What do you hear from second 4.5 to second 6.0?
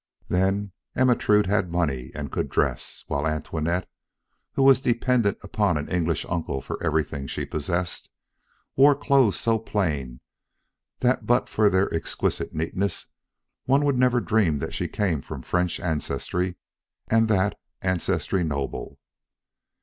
who was dependent upon an